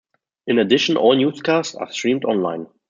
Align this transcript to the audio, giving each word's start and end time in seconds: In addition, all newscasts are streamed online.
In 0.47 0.57
addition, 0.57 0.97
all 0.97 1.15
newscasts 1.15 1.75
are 1.75 1.91
streamed 1.91 2.25
online. 2.25 2.65